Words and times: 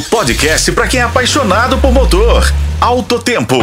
O 0.00 0.02
podcast 0.04 0.72
para 0.72 0.88
quem 0.88 0.98
é 0.98 1.02
apaixonado 1.02 1.76
por 1.76 1.92
motor. 1.92 2.50
Alto 2.80 3.18
Tempo. 3.18 3.58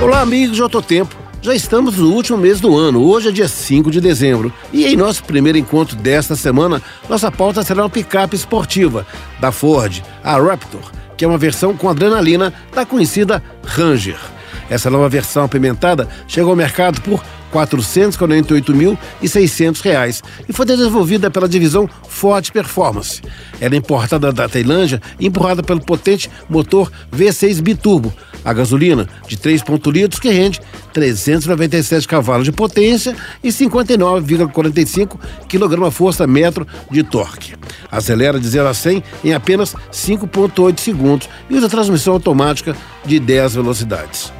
Olá, 0.00 0.20
amigos 0.20 0.54
de 0.54 0.62
Autotempo. 0.62 1.16
Já 1.42 1.52
estamos 1.52 1.96
no 1.96 2.12
último 2.12 2.38
mês 2.38 2.60
do 2.60 2.76
ano, 2.76 3.02
hoje 3.02 3.30
é 3.30 3.32
dia 3.32 3.48
5 3.48 3.90
de 3.90 4.00
dezembro. 4.00 4.52
E 4.72 4.86
em 4.86 4.96
nosso 4.96 5.24
primeiro 5.24 5.58
encontro 5.58 5.96
desta 5.96 6.36
semana, 6.36 6.80
nossa 7.08 7.28
pauta 7.28 7.64
será 7.64 7.82
uma 7.82 7.90
picape 7.90 8.36
esportiva 8.36 9.04
da 9.40 9.50
Ford, 9.50 10.00
a 10.22 10.36
Raptor, 10.36 10.92
que 11.16 11.24
é 11.24 11.28
uma 11.28 11.38
versão 11.38 11.76
com 11.76 11.88
adrenalina 11.88 12.54
da 12.72 12.86
conhecida 12.86 13.42
Ranger. 13.64 14.34
Essa 14.68 14.90
nova 14.90 15.08
versão 15.08 15.44
apimentada 15.44 16.08
chegou 16.26 16.50
ao 16.50 16.56
mercado 16.56 17.00
por 17.00 17.20
R$ 17.20 17.26
448.600 17.54 20.24
e 20.48 20.52
foi 20.52 20.66
desenvolvida 20.66 21.30
pela 21.30 21.48
divisão 21.48 21.88
Ford 22.08 22.50
Performance. 22.50 23.22
Ela 23.60 23.74
é 23.74 23.78
importada 23.78 24.32
da 24.32 24.48
Tailândia 24.48 25.00
e 25.20 25.28
empurrada 25.28 25.62
pelo 25.62 25.80
potente 25.80 26.28
motor 26.48 26.90
V6 27.14 27.62
biturbo, 27.62 28.12
a 28.44 28.52
gasolina 28.52 29.08
de 29.26 29.36
3,8 29.36 29.92
litros 29.92 30.20
que 30.20 30.30
rende 30.30 30.60
397 30.92 32.06
cavalos 32.06 32.44
de 32.44 32.52
potência 32.52 33.16
e 33.42 33.48
59,45 33.48 35.18
kgf 35.48 36.26
metro 36.26 36.64
de 36.90 37.02
torque. 37.02 37.54
Acelera 37.90 38.38
de 38.40 38.48
0 38.48 38.68
a 38.68 38.74
100 38.74 39.02
em 39.24 39.32
apenas 39.32 39.74
5,8 39.92 40.78
segundos 40.78 41.28
e 41.48 41.54
usa 41.54 41.68
transmissão 41.68 42.14
automática 42.14 42.76
de 43.04 43.20
10 43.20 43.54
velocidades. 43.54 44.32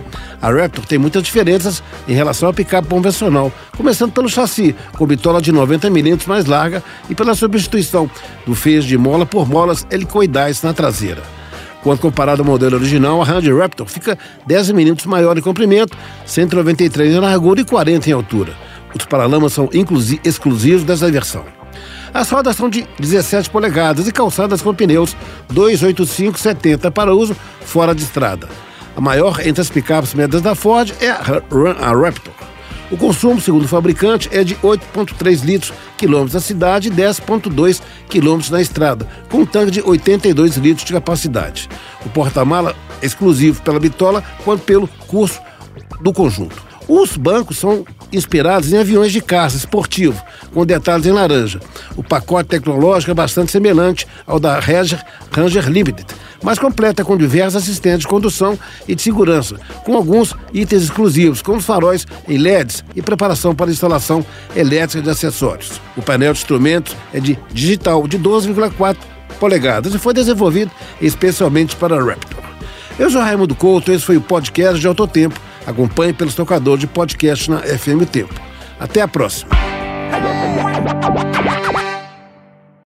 A 0.45 0.51
Raptor 0.51 0.85
tem 0.85 0.99
muitas 0.99 1.23
diferenças 1.23 1.83
em 2.07 2.13
relação 2.13 2.51
à 2.51 2.53
picape 2.53 2.87
convencional, 2.87 3.51
começando 3.79 4.13
pelo 4.13 4.29
chassi, 4.29 4.77
com 4.93 5.07
bitola 5.07 5.41
de 5.41 5.51
90 5.51 5.89
mm 5.89 6.19
mais 6.27 6.45
larga 6.45 6.85
e 7.09 7.15
pela 7.15 7.35
substituição 7.35 8.11
do 8.45 8.55
feixe 8.55 8.87
de 8.87 8.99
mola 8.99 9.25
por 9.25 9.49
molas 9.49 9.87
helicoidais 9.91 10.63
na 10.63 10.75
traseira. 10.75 11.23
Quando 11.83 12.01
comparado 12.01 12.43
ao 12.43 12.47
modelo 12.47 12.77
original, 12.77 13.23
a 13.23 13.25
Ranger 13.25 13.57
Raptor 13.57 13.87
fica 13.87 14.19
10 14.47 14.73
minutos 14.73 15.07
maior 15.07 15.39
em 15.39 15.41
comprimento, 15.41 15.97
193 16.27 17.15
em 17.15 17.21
largura 17.21 17.63
e 17.63 17.65
40 17.65 18.11
em 18.11 18.13
altura. 18.13 18.53
Os 18.95 19.07
paralamas 19.07 19.55
são 19.55 19.71
exclusivos 19.73 20.85
dessa 20.85 21.11
versão. 21.11 21.47
As 22.13 22.29
rodas 22.29 22.55
são 22.55 22.69
de 22.69 22.87
17 23.01 23.49
polegadas 23.49 24.07
e 24.07 24.13
calçadas 24.13 24.61
com 24.61 24.75
pneus 24.75 25.17
285-70 25.51 26.91
para 26.91 27.15
uso 27.15 27.35
fora 27.63 27.95
de 27.95 28.03
estrada. 28.03 28.47
A 28.97 29.01
maior 29.01 29.41
entre 29.45 29.61
as 29.61 29.69
picapes 29.69 30.15
médias 30.15 30.41
da 30.41 30.55
Ford 30.55 30.93
é 31.01 31.11
a, 31.11 31.21
Raptor. 31.21 32.33
O 32.91 32.97
consumo, 32.97 33.41
segundo 33.41 33.65
o 33.65 33.69
fabricante, 33.69 34.29
é 34.31 34.45
de 34.45 34.55
8,3 34.57 35.45
litros 35.45 35.73
quilômetros 35.97 36.35
na 36.35 36.41
cidade 36.41 36.89
e 36.89 36.93
10,2 36.93 37.83
quilômetros 38.09 38.51
na 38.51 38.61
estrada, 38.61 39.09
com 39.31 39.39
um 39.39 39.47
tanque 39.47 39.73
de 39.73 39.83
82 39.83 40.57
litros 40.59 40.87
de 40.87 40.93
capacidade. 40.93 41.69
O 42.05 42.09
porta-mala 42.11 42.77
é 43.03 43.07
exclusivo 43.07 43.63
pela 43.63 43.81
bitola 43.81 44.23
quanto 44.45 44.63
pelo 44.63 44.87
curso 45.09 45.41
do 46.03 46.13
conjunto. 46.13 46.63
Os 46.87 47.17
bancos 47.17 47.59
são 47.59 47.85
inspirados 48.17 48.73
em 48.73 48.79
aviões 48.79 49.13
de 49.13 49.21
caça 49.21 49.57
esportivo, 49.57 50.23
com 50.53 50.65
detalhes 50.65 51.07
em 51.07 51.13
laranja. 51.13 51.61
O 51.97 52.03
pacote 52.03 52.51
tecnológico 52.51 53.11
é 53.11 53.15
bastante 53.15 53.51
semelhante 53.51 54.07
ao 54.27 54.39
da 54.39 54.59
Ranger, 54.59 55.03
Ranger 55.31 55.69
Limited, 55.69 56.07
mas 56.43 56.59
completa 56.59 57.05
com 57.05 57.17
diversos 57.17 57.63
assistentes 57.63 58.01
de 58.01 58.09
condução 58.09 58.59
e 58.87 58.95
de 58.95 59.03
segurança, 59.03 59.57
com 59.85 59.97
alguns 59.97 60.35
itens 60.53 60.85
exclusivos, 60.85 61.43
como 61.43 61.61
faróis 61.61 62.07
em 62.29 62.39
LEDs 62.39 62.85
e 62.95 63.03
preparação 63.03 63.55
para 63.55 63.71
instalação 63.71 64.25
elétrica 64.55 65.03
de 65.03 65.11
acessórios. 65.11 65.81
O 65.97 66.03
painel 66.03 66.33
de 66.33 66.39
instrumentos 66.39 66.95
é 67.13 67.21
de 67.21 67.39
digital 67.53 68.07
de 68.07 68.19
12,4 68.19 68.97
polegadas 69.41 69.95
e 69.95 69.99
foi 69.99 70.15
desenvolvido 70.15 70.71
especialmente 71.01 71.77
para 71.77 71.97
a 71.97 72.05
Raptor. 72.05 72.45
Eu 72.97 73.11
sou 73.11 73.21
Raimundo 73.21 73.57
Couto, 73.57 73.91
esse 73.91 74.05
foi 74.05 74.17
o 74.17 74.21
podcast 74.21 74.79
de 74.79 74.87
Autotempo. 74.87 75.41
Acompanhe 75.67 76.13
pelos 76.13 76.35
tocadores 76.35 76.81
de 76.81 76.87
podcast 76.87 77.51
na 77.51 77.61
FM 77.61 78.07
Tempo. 78.07 78.35
Até 78.79 79.01
a 79.01 79.09
próxima. 79.09 79.51